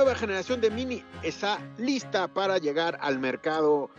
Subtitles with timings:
[0.00, 3.90] Nueva generación de Mini está lista para llegar al mercado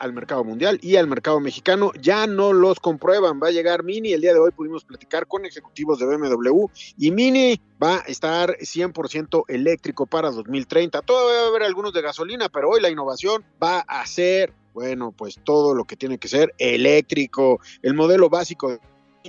[0.00, 1.92] al mercado mundial y al mercado mexicano.
[2.00, 3.40] Ya no los comprueban.
[3.40, 4.12] Va a llegar Mini.
[4.12, 6.66] El día de hoy pudimos platicar con ejecutivos de BMW
[6.98, 11.02] y Mini va a estar 100% eléctrico para 2030.
[11.02, 15.12] Todavía va a haber algunos de gasolina, pero hoy la innovación va a ser, bueno,
[15.12, 17.60] pues todo lo que tiene que ser eléctrico.
[17.80, 18.80] El modelo básico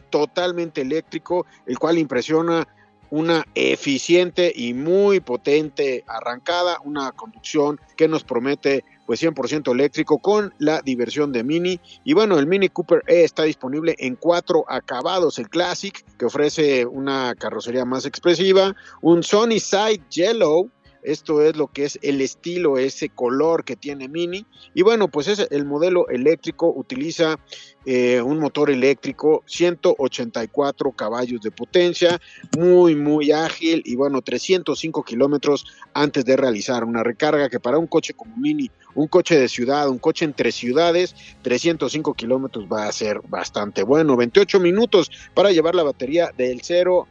[0.10, 2.68] totalmente eléctrico, el cual impresiona
[3.10, 10.54] una eficiente y muy potente arrancada, una conducción que nos promete pues 100% eléctrico con
[10.58, 11.80] la diversión de Mini.
[12.04, 15.38] Y bueno, el Mini Cooper E está disponible en cuatro acabados.
[15.40, 20.70] El Classic, que ofrece una carrocería más expresiva, un Sony Side Yellow,
[21.06, 24.46] esto es lo que es el estilo, ese color que tiene Mini.
[24.74, 27.40] Y bueno, pues es el modelo eléctrico utiliza
[27.86, 32.20] eh, un motor eléctrico, 184 caballos de potencia,
[32.58, 37.88] muy, muy ágil y bueno, 305 kilómetros antes de realizar una recarga que para un
[37.88, 42.92] coche como Mini, un coche de ciudad, un coche entre ciudades, 305 kilómetros va a
[42.92, 44.18] ser bastante bueno.
[44.18, 47.08] 28 minutos para llevar la batería del 0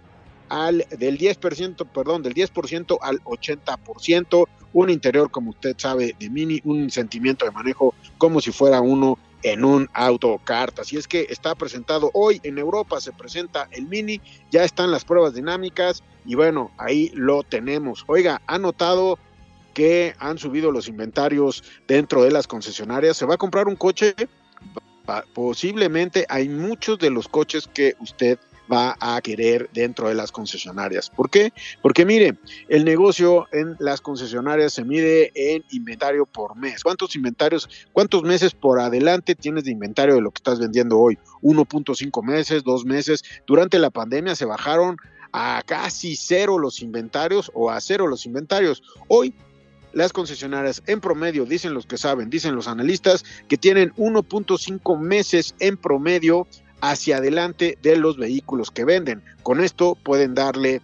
[0.48, 6.60] al del 10%, perdón, del 10% al 80%, un interior como usted sabe de Mini,
[6.64, 10.78] un sentimiento de manejo como si fuera uno en un auto kart.
[10.80, 15.04] Así es que está presentado hoy en Europa, se presenta el Mini, ya están las
[15.04, 18.04] pruebas dinámicas y bueno, ahí lo tenemos.
[18.08, 19.18] Oiga, ha notado
[19.74, 23.16] que han subido los inventarios dentro de las concesionarias.
[23.16, 24.14] Se va a comprar un coche,
[25.34, 28.38] posiblemente hay muchos de los coches que usted
[28.72, 31.10] va a querer dentro de las concesionarias.
[31.10, 31.52] ¿Por qué?
[31.82, 32.38] Porque mire,
[32.68, 36.82] el negocio en las concesionarias se mide en inventario por mes.
[36.82, 41.18] ¿Cuántos inventarios, cuántos meses por adelante tienes de inventario de lo que estás vendiendo hoy?
[41.42, 43.22] 1.5 meses, 2 meses.
[43.46, 44.96] Durante la pandemia se bajaron
[45.32, 48.82] a casi cero los inventarios o a cero los inventarios.
[49.08, 49.34] Hoy
[49.92, 55.54] las concesionarias en promedio, dicen los que saben, dicen los analistas, que tienen 1.5 meses
[55.60, 56.46] en promedio
[56.90, 59.22] hacia adelante de los vehículos que venden.
[59.42, 60.82] Con esto pueden darle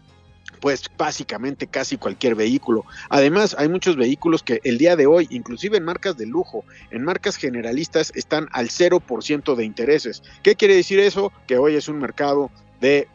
[0.61, 2.85] pues básicamente casi cualquier vehículo.
[3.09, 7.05] Además, hay muchos vehículos que el día de hoy, inclusive en marcas de lujo, en
[7.05, 10.23] marcas generalistas, están al 0% de intereses.
[10.43, 11.33] ¿Qué quiere decir eso?
[11.47, 12.51] Que hoy es un mercado
[12.81, 13.07] de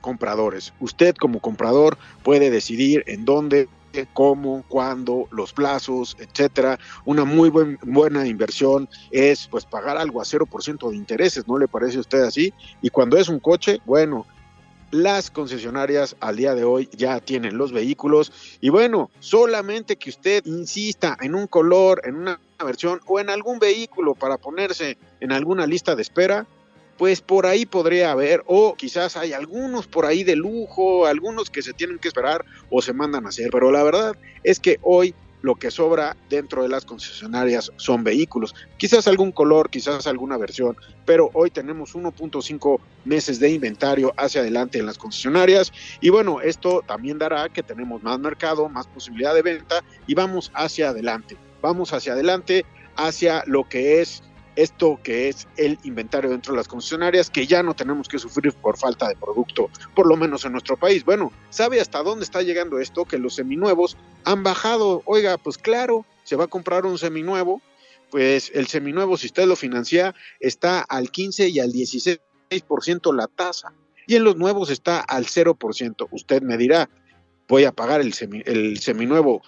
[0.00, 0.72] compradores.
[0.80, 3.68] Usted como comprador puede decidir en dónde
[4.12, 6.78] cómo, cuándo, los plazos, etcétera.
[7.04, 11.98] Una muy buena inversión es pues pagar algo a 0% de intereses, ¿no le parece
[11.98, 12.52] a usted así?
[12.80, 14.26] Y cuando es un coche, bueno,
[14.90, 18.30] las concesionarias al día de hoy ya tienen los vehículos
[18.60, 23.58] y bueno, solamente que usted insista en un color, en una versión o en algún
[23.58, 26.46] vehículo para ponerse en alguna lista de espera,
[27.02, 31.60] pues por ahí podría haber, o quizás hay algunos por ahí de lujo, algunos que
[31.60, 35.12] se tienen que esperar o se mandan a hacer, pero la verdad es que hoy
[35.40, 40.76] lo que sobra dentro de las concesionarias son vehículos, quizás algún color, quizás alguna versión,
[41.04, 46.84] pero hoy tenemos 1.5 meses de inventario hacia adelante en las concesionarias y bueno, esto
[46.86, 51.92] también dará que tenemos más mercado, más posibilidad de venta y vamos hacia adelante, vamos
[51.92, 52.64] hacia adelante
[52.94, 54.22] hacia lo que es
[54.56, 58.52] esto que es el inventario dentro de las concesionarias, que ya no tenemos que sufrir
[58.52, 61.04] por falta de producto, por lo menos en nuestro país.
[61.04, 63.04] Bueno, ¿sabe hasta dónde está llegando esto?
[63.04, 65.02] Que los seminuevos han bajado.
[65.06, 67.62] Oiga, pues claro, se va a comprar un seminuevo,
[68.10, 73.72] pues el seminuevo, si usted lo financia, está al 15 y al 16% la tasa.
[74.06, 76.08] Y en los nuevos está al 0%.
[76.10, 76.90] Usted me dirá,
[77.48, 79.42] voy a pagar el, semi, el seminuevo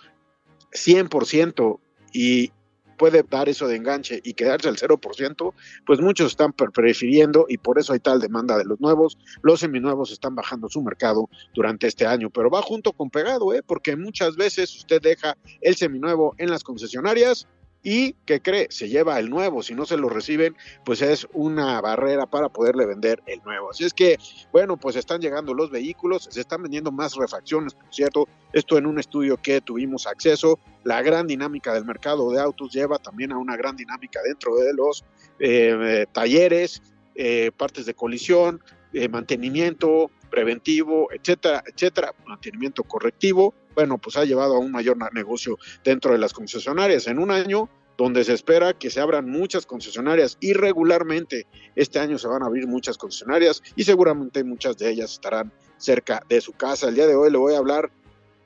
[0.72, 1.78] 100%
[2.12, 2.52] y
[2.96, 5.54] puede dar eso de enganche y quedarse al 0%,
[5.86, 9.18] pues muchos están prefiriendo y por eso hay tal demanda de los nuevos.
[9.42, 13.62] Los seminuevos están bajando su mercado durante este año, pero va junto con pegado, ¿eh?
[13.64, 17.46] porque muchas veces usted deja el seminuevo en las concesionarias
[17.84, 21.80] y que cree, se lleva el nuevo, si no se lo reciben, pues es una
[21.82, 23.70] barrera para poderle vender el nuevo.
[23.70, 24.18] Así es que,
[24.50, 28.86] bueno, pues están llegando los vehículos, se están vendiendo más refacciones, por cierto, esto en
[28.86, 33.38] un estudio que tuvimos acceso, la gran dinámica del mercado de autos lleva también a
[33.38, 35.04] una gran dinámica dentro de los
[35.38, 36.82] eh, talleres,
[37.14, 38.62] eh, partes de colisión,
[38.94, 45.58] eh, mantenimiento preventivo, etcétera, etcétera, mantenimiento correctivo, bueno, pues ha llevado a un mayor negocio
[45.82, 47.06] dentro de las concesionarias.
[47.06, 52.18] En un año donde se espera que se abran muchas concesionarias y regularmente este año
[52.18, 56.52] se van a abrir muchas concesionarias y seguramente muchas de ellas estarán cerca de su
[56.52, 56.88] casa.
[56.88, 57.90] El día de hoy le voy a hablar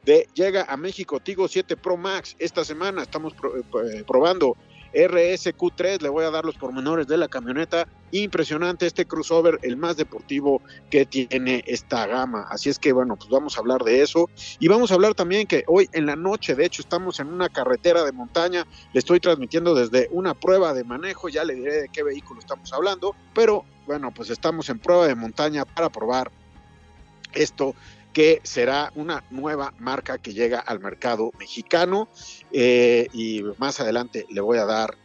[0.05, 2.37] de llega a México Tigo 7 Pro Max.
[2.39, 4.57] Esta semana estamos eh, probando
[4.95, 7.89] RSQ3, le voy a dar los pormenores de la camioneta.
[8.11, 12.47] Impresionante este crossover, el más deportivo que tiene esta gama.
[12.51, 14.31] Así es que bueno, pues vamos a hablar de eso.
[14.59, 17.49] Y vamos a hablar también que hoy en la noche, de hecho, estamos en una
[17.49, 18.67] carretera de montaña.
[18.93, 22.73] Le estoy transmitiendo desde una prueba de manejo, ya le diré de qué vehículo estamos
[22.73, 23.15] hablando.
[23.35, 26.31] Pero bueno, pues estamos en prueba de montaña para probar
[27.33, 27.75] esto
[28.13, 32.09] que será una nueva marca que llega al mercado mexicano
[32.53, 34.97] eh, y más adelante le voy a dar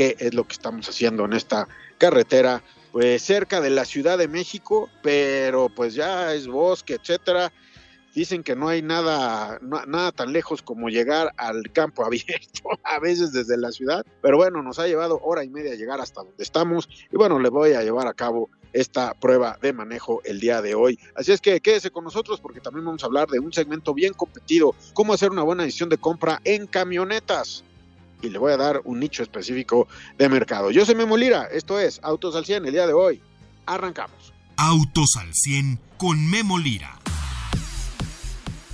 [0.00, 1.68] qué es lo que estamos haciendo en esta
[1.98, 7.52] carretera pues cerca de la Ciudad de México pero pues ya es bosque etcétera
[8.14, 13.32] dicen que no hay nada, nada tan lejos como llegar al campo abierto, a veces
[13.32, 16.88] desde la ciudad, pero bueno, nos ha llevado hora y media llegar hasta donde estamos
[17.12, 20.74] y bueno, le voy a llevar a cabo esta prueba de manejo el día de
[20.74, 20.98] hoy.
[21.14, 24.14] Así es que quédese con nosotros porque también vamos a hablar de un segmento bien
[24.14, 27.64] competido, cómo hacer una buena decisión de compra en camionetas.
[28.22, 29.88] Y le voy a dar un nicho específico
[30.18, 30.70] de mercado.
[30.70, 33.22] Yo soy Memo Lira, esto es Autos al 100 el día de hoy.
[33.66, 34.32] Arrancamos.
[34.56, 36.98] Autos al 100 con Memo Lira.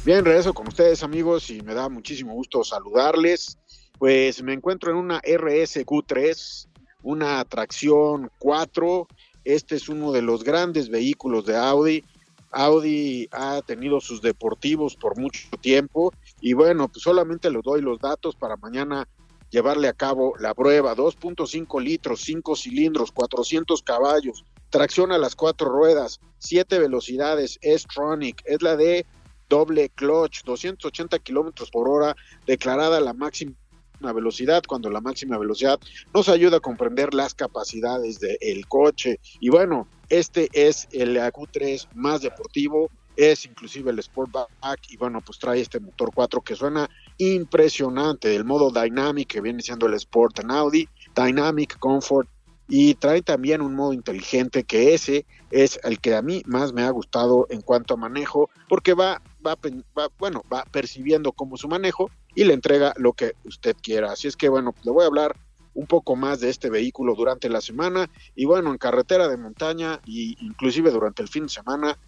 [0.04, 3.58] Bien, regreso con ustedes amigos y me da muchísimo gusto saludarles.
[3.98, 6.68] Pues me encuentro en una RSQ3,
[7.02, 9.08] una tracción 4.
[9.44, 12.04] Este es uno de los grandes vehículos de Audi.
[12.52, 17.98] Audi ha tenido sus deportivos por mucho tiempo y bueno, pues solamente les doy los
[17.98, 19.08] datos para mañana
[19.50, 20.94] llevarle a cabo la prueba.
[20.94, 28.62] 2.5 litros, 5 cilindros, 400 caballos, tracción a las cuatro ruedas, 7 velocidades, S-Tronic, es
[28.62, 29.06] la de
[29.48, 32.16] doble clutch, 280 kilómetros por hora,
[32.46, 33.54] declarada la máxima
[34.00, 35.78] velocidad, cuando la máxima velocidad
[36.12, 39.20] nos ayuda a comprender las capacidades del coche.
[39.40, 45.38] Y bueno, este es el AQ3 más deportivo, es inclusive el Sportback y bueno, pues
[45.38, 46.88] trae este motor 4 que suena
[47.18, 52.28] impresionante, el modo Dynamic que viene siendo el Sport en Audi, Dynamic Comfort
[52.68, 56.82] y trae también un modo inteligente que ese es el que a mí más me
[56.82, 62.10] ha gustado en cuanto a manejo porque va va, bueno, va percibiendo como su manejo
[62.34, 64.12] y le entrega lo que usted quiera.
[64.12, 65.36] Así es que bueno, le voy a hablar
[65.74, 70.00] un poco más de este vehículo durante la semana y bueno, en carretera de montaña
[70.06, 71.98] e inclusive durante el fin de semana,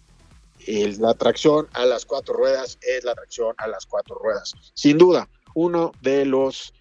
[0.67, 4.53] la tracción a las cuatro ruedas es la tracción a las cuatro ruedas.
[4.73, 6.73] Sin duda, uno de los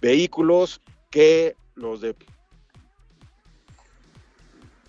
[0.00, 0.80] vehículos
[1.10, 2.14] que los de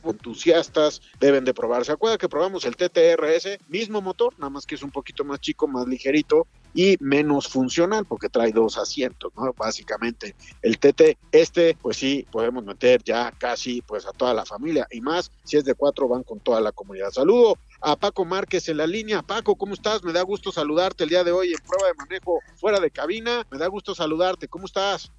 [0.04, 1.86] entusiastas deben de probar.
[1.86, 3.60] ¿Se acuerda que probamos el TTRS?
[3.68, 8.06] Mismo motor, nada más que es un poquito más chico, más ligerito y menos funcional
[8.06, 9.54] porque trae dos asientos, ¿no?
[9.54, 14.88] Básicamente el TT, este pues sí podemos meter ya casi pues a toda la familia
[14.92, 17.12] y más si es de cuatro van con toda la comunidad.
[17.12, 19.22] Saludo a Paco Márquez en la línea.
[19.22, 20.04] Paco, ¿cómo estás?
[20.04, 23.46] Me da gusto saludarte el día de hoy en prueba de manejo fuera de cabina.
[23.52, 24.48] Me da gusto saludarte.
[24.48, 25.12] ¿Cómo estás?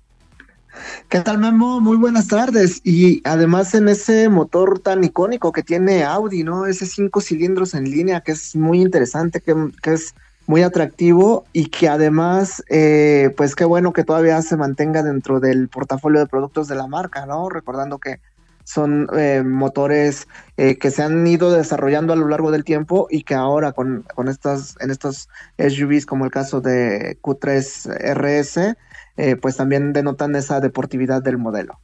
[1.08, 1.81] ¿Qué tal, Memo?
[1.81, 2.81] Muy buenas tardes.
[2.85, 6.66] Y además en ese motor tan icónico que tiene Audi, ¿no?
[6.66, 9.54] Ese cinco cilindros en línea que es muy interesante, que,
[9.92, 10.14] es
[10.50, 15.69] muy atractivo y que además, eh, pues qué bueno que todavía se mantenga dentro del
[15.69, 17.49] portafolio de productos de la marca, ¿no?
[17.49, 18.21] Recordando que
[18.64, 20.26] son eh, motores
[20.57, 24.04] eh, que se han ido desarrollando a lo largo del tiempo y que ahora con,
[24.12, 28.76] con estas, en estos SUVs como el caso de Q3 RS,
[29.19, 31.78] eh, pues también denotan esa deportividad del modelo.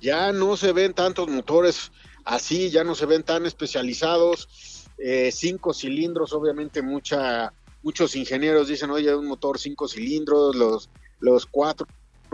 [0.00, 1.92] Ya no se ven tantos motores
[2.24, 8.90] así, ya no se ven tan especializados, eh, cinco cilindros, obviamente mucha, muchos ingenieros dicen,
[8.90, 11.86] oye, un motor cinco cilindros, los, los cuatro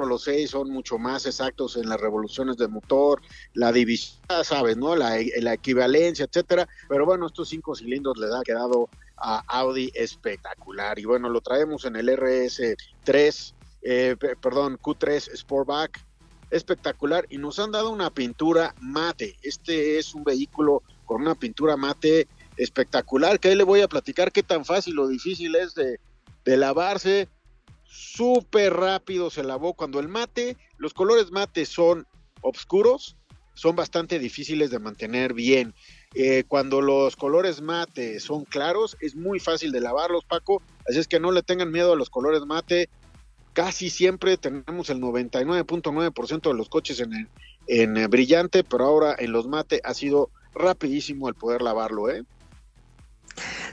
[0.07, 3.21] los seis son mucho más exactos en las revoluciones del motor,
[3.55, 4.97] la división, sabes, ¿no?
[4.97, 6.69] La, equivalencia, etcétera.
[6.88, 10.99] Pero bueno, estos cinco cilindros le ha quedado a Audi espectacular.
[10.99, 16.05] Y bueno, lo traemos en el RS3 eh, perdón, Q3 Sportback,
[16.50, 19.37] espectacular y nos han dado una pintura mate.
[19.43, 22.29] Este es un vehículo con una pintura mate
[22.62, 25.99] espectacular, que ahí le voy a platicar qué tan fácil o difícil es de,
[26.45, 27.29] de lavarse.
[27.85, 29.75] Súper rápido se lavó.
[29.75, 32.07] Cuando el mate, los colores mate son
[32.43, 33.17] oscuros,
[33.55, 35.75] son bastante difíciles de mantener bien.
[36.14, 40.62] Eh, cuando los colores mate son claros, es muy fácil de lavarlos, Paco.
[40.88, 42.88] Así es que no le tengan miedo a los colores mate
[43.52, 47.29] casi siempre tenemos el 99.9% de los coches en,
[47.67, 52.25] en brillante, pero ahora en los mate ha sido rapidísimo el poder lavarlo, ¿eh?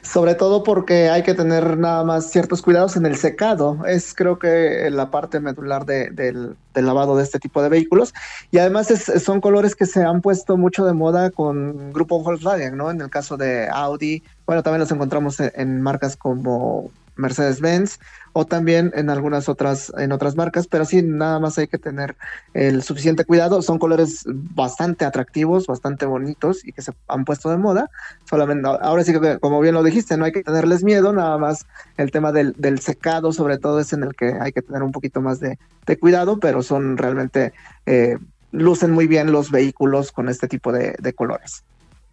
[0.02, 3.86] Sobre todo porque hay que tener nada más ciertos cuidados en el secado.
[3.86, 8.14] Es creo que la parte medular del, lavado de este tipo de vehículos.
[8.52, 8.88] Y además
[9.24, 12.92] son colores que se han puesto mucho de moda con grupo Volkswagen, ¿no?
[12.92, 18.00] En el caso de Audi, bueno, también los encontramos en marcas como Mercedes-Benz
[18.34, 22.16] o también en algunas otras, en otras marcas, pero sí, nada más hay que tener
[22.54, 23.62] el suficiente cuidado.
[23.62, 27.90] Son colores bastante atractivos, bastante bonitos y que se han puesto de moda.
[28.30, 31.66] Solamente, ahora sí que, como bien lo dijiste, no hay que tenerles miedo, nada más
[31.98, 35.20] el tema del, secado, sobre todo, es en el que hay que tener un poquito
[35.20, 35.58] más de,
[36.00, 37.54] cuidado, pero son realmente,
[37.86, 38.18] eh,
[38.52, 41.64] lucen muy bien los vehículos con este tipo de, de colores.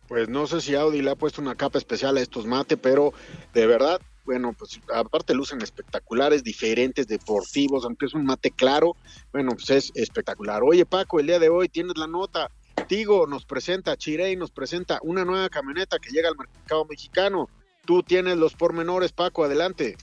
[0.08, 3.12] Pues no sé si Audi le ha puesto una capa especial a estos mate, pero
[3.52, 8.96] de verdad bueno, pues aparte lucen espectaculares, diferentes, deportivos, aunque es un mate claro,
[9.32, 10.62] bueno, pues es espectacular.
[10.62, 12.50] Oye Paco, el día de hoy tienes la nota,
[12.88, 17.48] Tigo nos presenta, Chirey nos presenta una nueva camioneta que llega al mercado mexicano.
[17.84, 19.96] Tú tienes los pormenores, Paco, adelante.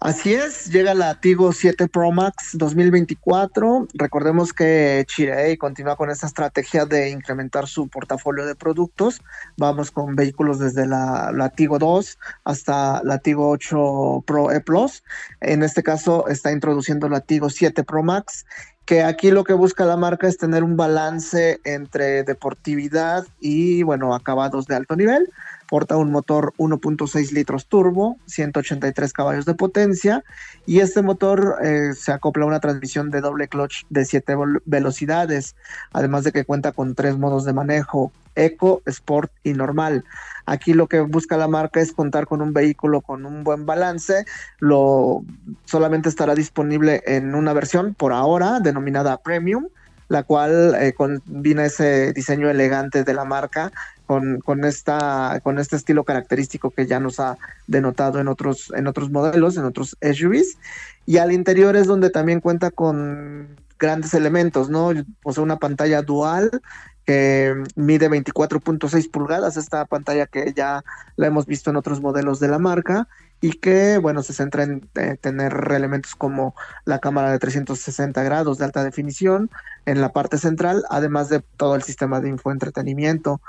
[0.00, 3.88] Así es, llega la Tigo 7 Pro Max 2024.
[3.94, 9.20] Recordemos que Chirei continúa con esta estrategia de incrementar su portafolio de productos.
[9.56, 15.02] Vamos con vehículos desde la, la Tigo 2 hasta la Tigo 8 Pro E Plus.
[15.40, 18.46] En este caso está introduciendo la Tigo 7 Pro Max
[18.88, 24.14] que aquí lo que busca la marca es tener un balance entre deportividad y, bueno,
[24.14, 25.30] acabados de alto nivel
[25.68, 30.24] porta un motor 1.6 litros turbo, 183 caballos de potencia
[30.66, 34.34] y este motor eh, se acopla a una transmisión de doble clutch de 7
[34.64, 35.54] velocidades,
[35.92, 40.04] además de que cuenta con tres modos de manejo, Eco, Sport y Normal.
[40.46, 44.24] Aquí lo que busca la marca es contar con un vehículo con un buen balance.
[44.58, 45.22] Lo
[45.66, 49.66] solamente estará disponible en una versión por ahora denominada Premium,
[50.08, 53.72] la cual eh, combina ese diseño elegante de la marca
[54.08, 57.36] con, con, esta, con este estilo característico que ya nos ha
[57.66, 60.56] denotado en otros, en otros modelos, en otros SUVs.
[61.04, 64.92] Y al interior es donde también cuenta con grandes elementos, ¿no?
[65.22, 66.62] Posee una pantalla dual
[67.04, 70.82] que mide 24.6 pulgadas, esta pantalla que ya
[71.16, 73.08] la hemos visto en otros modelos de la marca
[73.42, 76.54] y que, bueno, se centra en eh, tener elementos como
[76.86, 79.50] la cámara de 360 grados de alta definición
[79.84, 83.42] en la parte central, además de todo el sistema de infoentretenimiento.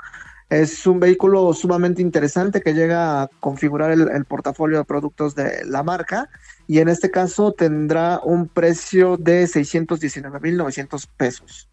[0.50, 5.84] Es un vehículo sumamente interesante que llega a configurar el, portafolio de productos de la
[5.84, 6.28] marca
[6.66, 11.68] y en este caso tendrá un precio de 619.900 pesos.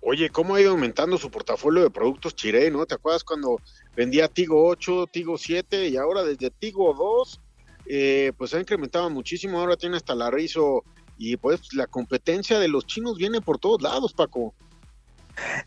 [0.00, 2.86] Oye, ¿cómo ha ido aumentando su portafolio de productos Chiré, no?
[2.86, 3.60] ¿Te acuerdas cuando
[3.96, 7.40] vendía Tigo 8, Tigo 7 y ahora desde Tigo 2,
[7.86, 10.84] eh, pues ha incrementado muchísimo, ahora tiene hasta la Rizo
[11.18, 14.54] y pues la competencia de los chinos viene por todos lados, Paco.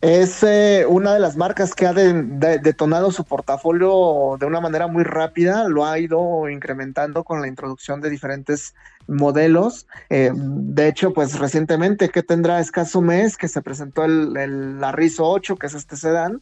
[0.01, 5.03] Es eh, una de las marcas que ha detonado su portafolio de una manera muy
[5.03, 8.73] rápida, lo ha ido incrementando con la introducción de diferentes
[9.07, 9.87] modelos.
[10.09, 14.81] Eh, de hecho, pues recientemente, que tendrá escaso mes, que se presentó el, el
[15.17, 16.41] 8, que es este sedán,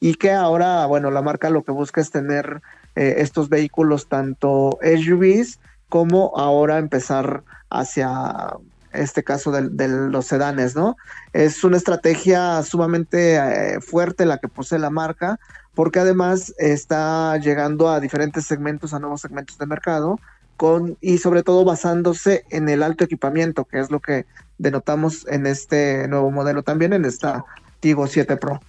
[0.00, 2.62] y que ahora, bueno, la marca lo que busca es tener
[2.96, 8.54] eh, estos vehículos tanto SUVs como ahora empezar hacia
[8.92, 10.96] este caso de, los sedanes, ¿no?
[11.32, 15.38] Es una estrategia sumamente eh, fuerte la que posee la marca,
[15.74, 20.18] porque además está llegando a diferentes segmentos, a nuevos segmentos de mercado,
[20.56, 24.26] con, y sobre todo basándose en el alto equipamiento, que es lo que
[24.58, 27.44] denotamos en este nuevo modelo también, en esta
[27.80, 28.60] Tigo 7 Pro.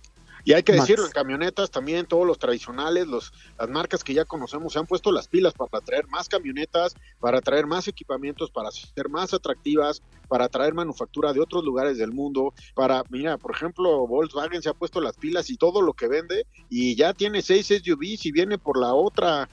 [0.43, 4.25] Y hay que decirlo, en camionetas también todos los tradicionales, los, las marcas que ya
[4.25, 8.71] conocemos se han puesto las pilas para traer más camionetas, para traer más equipamientos, para
[8.71, 14.07] ser más atractivas, para traer manufactura de otros lugares del mundo, para, mira, por ejemplo,
[14.07, 17.67] Volkswagen se ha puesto las pilas y todo lo que vende y ya tiene seis
[17.67, 19.50] SUVs y viene por la otra.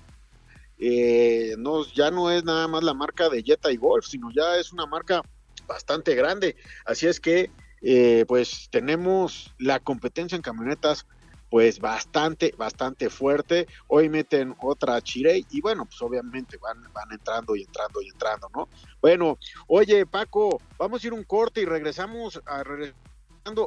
[0.78, 4.57] Eh, no, ya no es nada más la marca de Jetta y Golf, sino ya
[4.57, 5.23] es una marca
[5.66, 6.57] bastante grande.
[6.85, 7.50] Así es que
[7.82, 11.06] eh, pues tenemos la competencia en camionetas
[11.50, 13.66] pues bastante, bastante fuerte.
[13.87, 18.49] Hoy meten otra Chirey y bueno, pues obviamente van, van entrando y entrando y entrando,
[18.54, 18.68] ¿no?
[19.00, 22.62] Bueno, oye Paco, vamos a ir un corte y regresamos a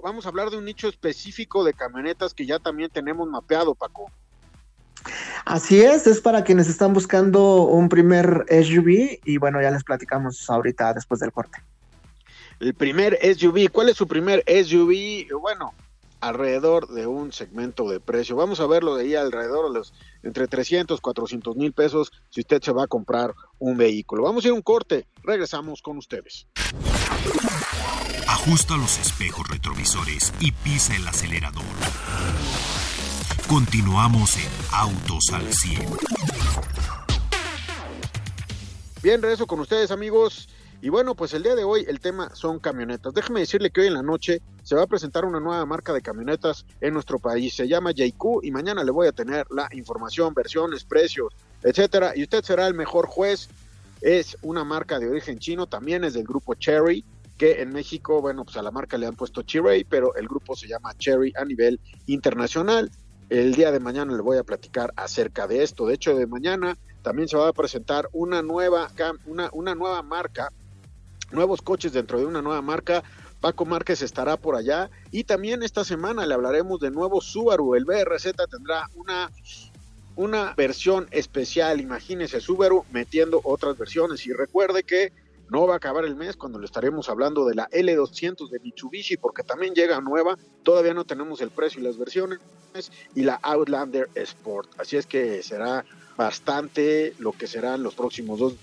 [0.03, 4.11] vamos a hablar de un nicho específico de camionetas que ya también tenemos mapeado, Paco.
[5.45, 10.47] Así es, es para quienes están buscando un primer SUV y bueno, ya les platicamos
[10.47, 11.63] ahorita después del corte
[12.61, 13.69] el primer SUV.
[13.71, 15.27] ¿Cuál es su primer SUV?
[15.39, 15.73] Bueno,
[16.21, 18.35] alrededor de un segmento de precio.
[18.35, 22.61] Vamos a verlo de ahí alrededor de los entre 300, 400 mil pesos si usted
[22.61, 24.23] se va a comprar un vehículo.
[24.23, 26.47] Vamos a ir a un corte, regresamos con ustedes.
[28.27, 31.63] Ajusta los espejos retrovisores y pisa el acelerador.
[33.47, 35.89] Continuamos en Autos al 100.
[39.01, 40.47] Bien, regreso con ustedes amigos.
[40.83, 43.13] Y bueno, pues el día de hoy el tema son camionetas.
[43.13, 46.01] Déjeme decirle que hoy en la noche se va a presentar una nueva marca de
[46.01, 47.53] camionetas en nuestro país.
[47.53, 52.13] Se llama JQ y mañana le voy a tener la información, versiones, precios, etcétera.
[52.15, 53.47] Y usted será el mejor juez.
[54.01, 57.05] Es una marca de origen chino, también es del grupo Cherry,
[57.37, 60.55] que en México, bueno, pues a la marca le han puesto Cherry, pero el grupo
[60.55, 62.89] se llama Cherry a nivel internacional.
[63.29, 65.85] El día de mañana le voy a platicar acerca de esto.
[65.85, 68.89] De hecho, de mañana también se va a presentar una nueva,
[69.27, 70.51] una, una nueva marca
[71.31, 73.03] nuevos coches dentro de una nueva marca.
[73.39, 77.75] Paco Márquez estará por allá y también esta semana le hablaremos de nuevo Subaru.
[77.75, 79.31] El BRZ tendrá una,
[80.15, 81.81] una versión especial.
[81.81, 85.11] Imagínese Subaru metiendo otras versiones y recuerde que
[85.49, 89.17] no va a acabar el mes cuando le estaremos hablando de la L200 de Mitsubishi
[89.17, 90.37] porque también llega nueva.
[90.63, 92.39] Todavía no tenemos el precio y las versiones
[93.15, 94.69] y la Outlander Sport.
[94.79, 95.83] Así es que será
[96.15, 98.53] bastante lo que serán los próximos dos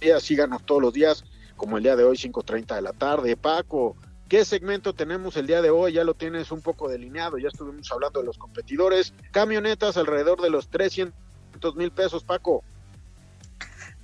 [0.00, 0.22] días.
[0.22, 1.24] Síganos todos los días
[1.56, 3.36] como el día de hoy, 5.30 de la tarde.
[3.36, 3.96] Paco,
[4.28, 5.92] ¿qué segmento tenemos el día de hoy?
[5.92, 9.14] Ya lo tienes un poco delineado, ya estuvimos hablando de los competidores.
[9.32, 11.14] Camionetas alrededor de los 300
[11.76, 12.62] mil pesos, Paco.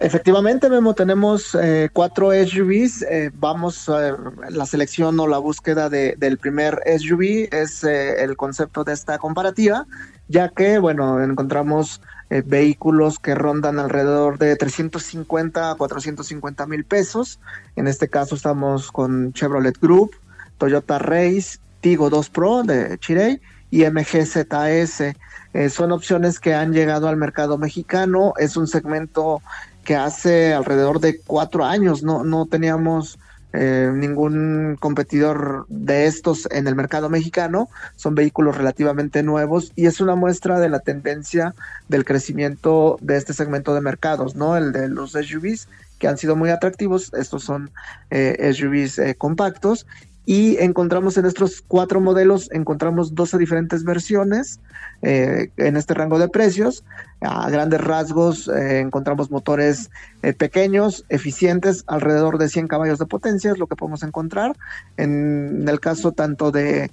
[0.02, 3.02] Efectivamente, Memo, tenemos eh, cuatro SUVs.
[3.02, 4.16] Eh, vamos, a
[4.50, 9.18] la selección o la búsqueda de, del primer SUV es eh, el concepto de esta
[9.18, 9.86] comparativa,
[10.26, 17.38] ya que, bueno, encontramos eh, vehículos que rondan alrededor de 350 a 450 mil pesos.
[17.76, 20.16] En este caso estamos con Chevrolet Group,
[20.58, 23.40] Toyota Race, Tigo 2 Pro de Chirey
[23.70, 25.14] y MGZS.
[25.54, 28.32] Eh, son opciones que han llegado al mercado mexicano.
[28.38, 29.42] Es un segmento
[29.84, 33.18] que hace alrededor de cuatro años no, no teníamos
[33.54, 37.68] eh, ningún competidor de estos en el mercado mexicano.
[37.96, 41.54] Son vehículos relativamente nuevos y es una muestra de la tendencia
[41.88, 44.56] del crecimiento de este segmento de mercados, ¿no?
[44.56, 45.68] El de los SUVs
[45.98, 47.12] que han sido muy atractivos.
[47.12, 47.70] Estos son
[48.10, 49.86] eh, SUVs eh, compactos
[50.24, 54.60] y encontramos en estos cuatro modelos, encontramos 12 diferentes versiones
[55.02, 56.84] eh, en este rango de precios.
[57.20, 59.90] A grandes rasgos eh, encontramos motores
[60.22, 64.56] eh, pequeños, eficientes, alrededor de 100 caballos de potencia, es lo que podemos encontrar.
[64.96, 66.90] En, el caso tanto de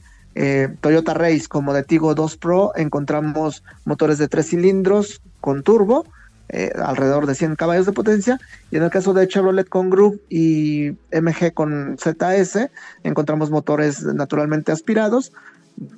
[0.79, 6.05] Toyota Race como de Tigo 2 Pro, encontramos motores de tres cilindros con turbo,
[6.49, 8.39] eh, alrededor de 100 caballos de potencia.
[8.71, 12.69] Y en el caso de Chevrolet con Group y MG con ZS,
[13.03, 15.31] encontramos motores naturalmente aspirados,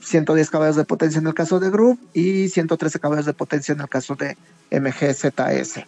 [0.01, 3.81] 110 caballos de potencia en el caso de Group y 113 caballos de potencia en
[3.81, 4.37] el caso de
[4.69, 5.85] MG ZS.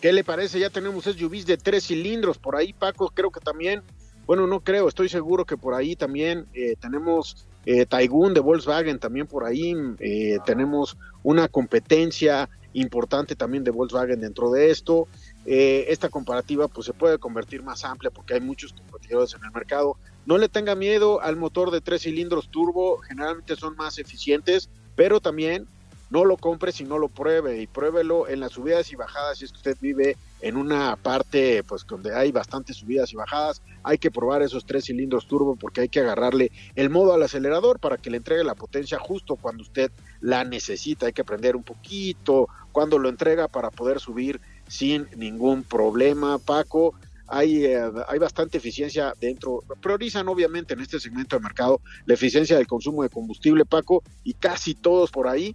[0.00, 0.58] ¿Qué le parece?
[0.58, 3.10] Ya tenemos SUVs de tres cilindros por ahí, Paco.
[3.14, 3.82] Creo que también,
[4.26, 8.98] bueno, no creo, estoy seguro que por ahí también eh, tenemos eh, Taigun de Volkswagen,
[8.98, 15.08] también por ahí eh, tenemos una competencia importante también de Volkswagen dentro de esto.
[15.46, 19.50] Eh, esta comparativa pues se puede convertir más amplia porque hay muchos competidores en el
[19.52, 19.96] mercado.
[20.26, 25.20] No le tenga miedo al motor de tres cilindros turbo, generalmente son más eficientes, pero
[25.20, 25.66] también
[26.10, 29.44] no lo compre si no lo pruebe y pruébelo en las subidas y bajadas si
[29.44, 33.98] es que usted vive en una parte pues donde hay bastantes subidas y bajadas, hay
[33.98, 37.96] que probar esos tres cilindros turbo porque hay que agarrarle el modo al acelerador para
[37.96, 42.48] que le entregue la potencia justo cuando usted la necesita, hay que aprender un poquito
[42.72, 46.94] cuando lo entrega para poder subir sin ningún problema, Paco.
[47.26, 52.56] Hay, eh, hay bastante eficiencia dentro, priorizan obviamente en este segmento de mercado la eficiencia
[52.56, 55.54] del consumo de combustible, Paco, y casi todos por ahí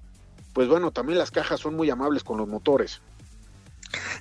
[0.55, 3.01] pues bueno, también las cajas son muy amables con los motores.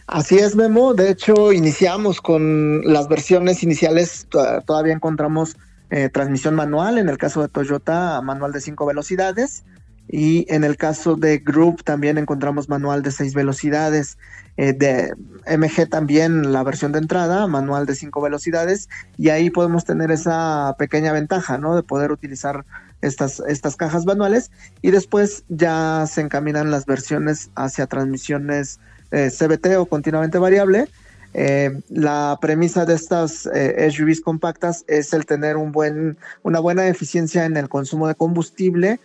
[0.08, 0.92] Así es, Memo.
[0.92, 4.26] De hecho, iniciamos con las versiones iniciales,
[4.66, 5.56] todavía encontramos
[5.90, 9.62] eh, transmisión manual, en el caso de Toyota, manual de cinco velocidades,
[10.08, 14.18] y en el caso de Group también encontramos manual de seis velocidades.
[14.56, 15.12] Eh, de
[15.46, 20.74] MG también la versión de entrada, manual de cinco velocidades, y ahí podemos tener esa
[20.78, 21.76] pequeña ventaja, ¿no?
[21.76, 22.64] De poder utilizar
[23.06, 24.50] estas, estas cajas manuales
[24.82, 30.88] y después ya se encaminan las versiones hacia transmisiones eh, CBT o continuamente variable.
[31.36, 36.86] Eh, la premisa de estas eh, SUVs compactas es el tener un buen, una buena
[36.86, 39.00] eficiencia en el consumo de combustible,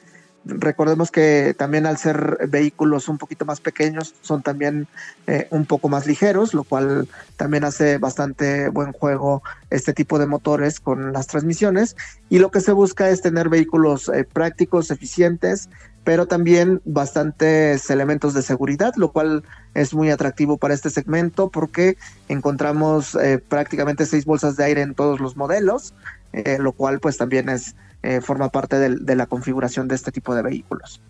[0.49, 4.87] recordemos que también al ser vehículos un poquito más pequeños, son también
[5.27, 7.07] eh, un poco más ligeros, lo cual
[7.37, 11.95] también hace bastante buen juego este tipo de motores con las transmisiones.
[12.29, 15.69] Y lo que se busca es tener vehículos eh, prácticos, eficientes,
[16.03, 21.97] pero también bastantes elementos de seguridad, lo cual es muy atractivo para este segmento porque
[22.27, 25.93] encontramos eh, prácticamente seis bolsas de aire en todos los modelos,
[26.59, 30.41] lo cual pues también es eh, forma parte de, la configuración de este tipo de
[30.41, 31.01] vehículos.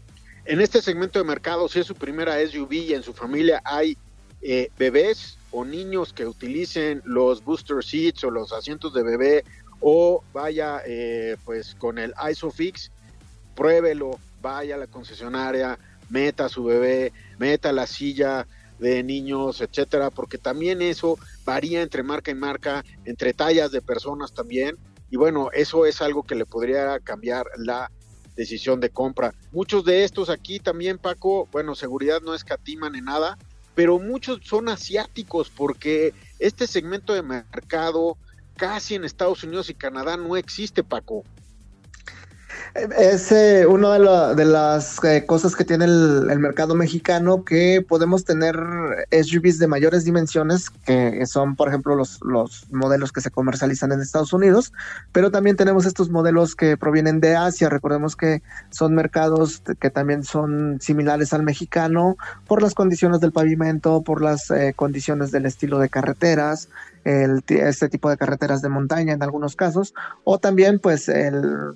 [0.45, 3.97] En este segmento de mercado, si es su primera SUV y en su familia hay
[4.41, 9.43] eh, bebés o niños que utilicen los booster seats o los asientos de bebé
[9.82, 12.91] o vaya eh, pues con el ISOFIX,
[13.56, 15.78] pruébelo, vaya a la concesionaria,
[16.10, 18.47] meta su bebé, meta la silla
[18.80, 24.34] de niños, etcétera, porque también eso varía entre marca y marca, entre tallas de personas
[24.34, 24.78] también.
[25.12, 27.91] Y bueno, eso es algo que le podría cambiar la
[28.36, 29.34] decisión de compra.
[29.52, 33.38] Muchos de estos aquí también, Paco, bueno, seguridad no escatiman en nada,
[33.76, 38.17] pero muchos son asiáticos porque este segmento de mercado
[38.56, 41.24] casi en Estados Unidos y Canadá no existe, Paco.
[42.98, 43.93] Es eh, una
[44.36, 48.56] de, las eh, cosas que tiene el, mercado mexicano, que podemos tener
[49.12, 54.02] SUVs de mayores dimensiones, que son, por ejemplo, los, los modelos que se comercializan en
[54.02, 54.72] Estados Unidos,
[55.12, 57.69] pero también tenemos estos modelos que provienen de Asia.
[57.69, 62.17] Recordemos que son mercados que también son similares al mexicano
[62.48, 66.69] por las condiciones del pavimento, por las eh, condiciones del estilo de carreteras,
[67.05, 71.73] el, este tipo de carreteras de montaña en algunos casos, o también pues el,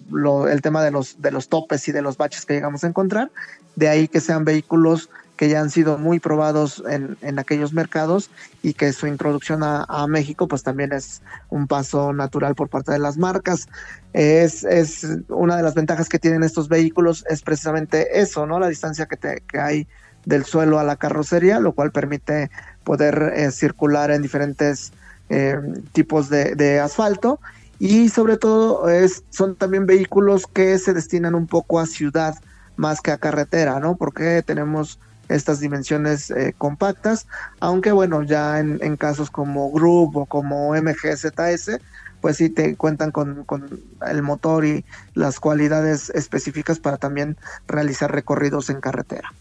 [0.49, 3.31] el tema de los, de los topes y de los baches que llegamos a encontrar,
[3.75, 8.29] de ahí que sean vehículos que ya han sido muy probados en, en aquellos mercados
[8.61, 12.91] y que su introducción a, a, México pues también es un paso natural por parte
[12.91, 13.67] de las marcas.
[14.13, 18.59] Es, es una de las ventajas que tienen estos vehículos es precisamente eso, ¿no?
[18.59, 19.87] La distancia que, te, que hay
[20.25, 22.49] del suelo a la carrocería, lo cual permite
[22.83, 24.93] poder eh, circular en diferentes
[25.33, 25.59] eh,
[25.93, 27.39] tipos de, asfalto
[27.79, 32.35] y sobre todo es, son también vehículos que se destinan un poco a ciudad
[32.75, 33.95] más que a carretera, ¿no?
[33.95, 37.25] Porque tenemos estas dimensiones eh, compactas,
[37.59, 41.79] aunque bueno, ya en, casos como Group o como MGZS,
[42.21, 48.11] pues sí te cuentan con, con, el motor y las cualidades específicas para también realizar
[48.11, 49.33] recorridos en carretera.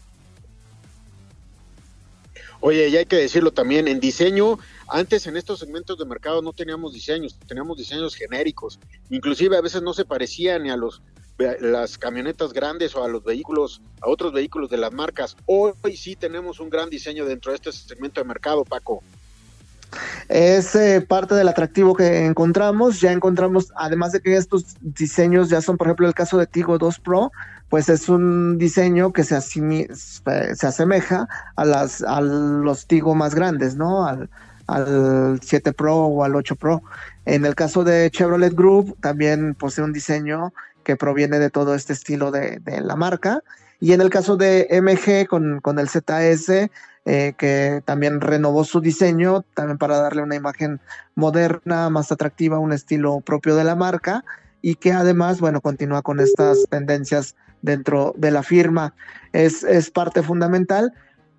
[2.65, 4.57] Oye, y hay que decirlo también, en diseño,
[4.93, 8.79] antes en estos segmentos de mercado no teníamos diseños, teníamos diseños genéricos,
[9.09, 11.01] inclusive a veces no se parecían ni a los
[11.37, 15.35] las camionetas grandes o a los vehículos, a otros vehículos de las marcas.
[15.47, 19.01] Hoy sí tenemos un gran diseño dentro de este segmento de mercado, Paco.
[20.29, 23.01] Es eh, parte del atractivo que encontramos.
[23.01, 26.77] Ya encontramos, además de que estos diseños ya son, por ejemplo, el caso de Tigo
[26.77, 27.31] 2 Pro,
[27.69, 33.75] pues es un diseño que se, se asemeja a, las, a los Tigo más grandes,
[33.75, 34.07] ¿no?
[34.67, 36.81] Al 7 Pro o al 8 Pro.
[37.25, 41.93] En el caso de Chevrolet Group, también posee un diseño que proviene de todo este
[41.93, 43.41] estilo de, la marca.
[43.79, 46.69] Y en el caso de MG con, con el ZS,
[47.05, 50.79] eh, que también renovó su diseño, también para darle una imagen
[51.15, 54.23] moderna, más atractiva, un estilo propio de la marca,
[54.61, 58.93] y que además, bueno, continúa con estas tendencias dentro de la firma.
[59.33, 60.93] Es, es parte fundamental.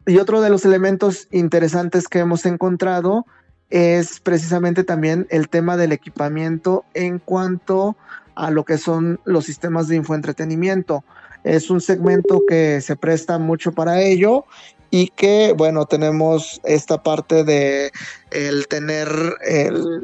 [0.07, 3.27] Y otro de los elementos interesantes que hemos encontrado
[3.71, 7.97] es precisamente también el tema del equipamiento en cuanto
[8.35, 11.05] a lo que son los sistemas de infoentretenimiento.
[11.43, 14.45] Es un segmento que se presta mucho para ello
[14.91, 17.91] y que, bueno, tenemos esta parte de
[18.31, 19.09] el tener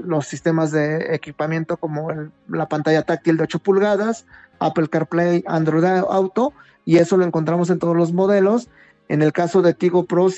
[0.04, 2.08] los sistemas de equipamiento como
[2.48, 4.26] la pantalla táctil de 8 pulgadas,
[4.58, 6.52] Apple CarPlay, Android Auto,
[6.84, 8.68] y eso lo encontramos en todos los modelos.
[9.10, 10.28] En el caso de Tigo Pro,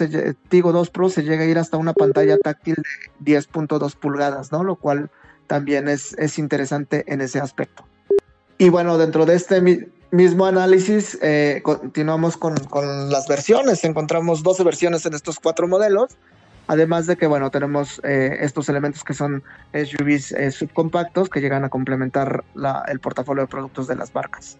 [0.49, 2.77] Tigo 2 Pro se llega a ir hasta una pantalla táctil
[3.19, 4.65] de 10.2 pulgadas, ¿no?
[4.65, 5.11] Lo cual
[5.47, 7.85] también es, es interesante en ese aspecto.
[8.57, 9.61] Y bueno, dentro de este
[10.11, 13.85] mismo análisis, eh, continuamos con, con, las versiones.
[13.85, 16.17] Encontramos 12 versiones en estos cuatro modelos.
[16.67, 19.43] Además de que, bueno, tenemos eh, estos elementos que son
[19.75, 22.43] SUVs eh, subcompactos que llegan a complementar
[22.89, 24.57] el portafolio de productos de las marcas.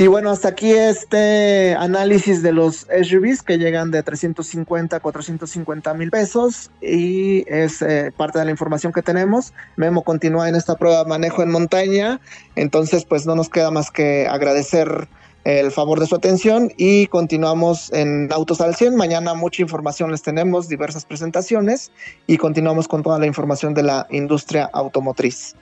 [0.00, 5.92] Y bueno, hasta aquí este análisis de los SUVs que llegan de 350 a 450
[5.94, 9.52] mil pesos y es eh, parte de la información que tenemos.
[9.74, 12.20] Memo continúa en esta prueba de manejo en montaña,
[12.54, 15.08] entonces pues no nos queda más que agradecer
[15.42, 18.94] el favor de su atención y continuamos en Autos al 100.
[18.94, 21.90] Mañana mucha información les tenemos, diversas presentaciones
[22.28, 25.56] y continuamos con toda la información de la industria automotriz.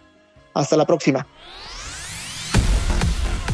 [0.53, 1.27] Hasta la próxima.